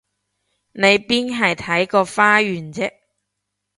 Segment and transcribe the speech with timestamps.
[0.71, 2.91] 你邊係睇個花園啫？